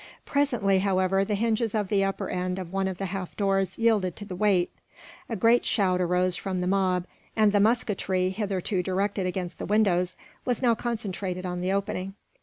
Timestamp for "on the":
11.45-11.71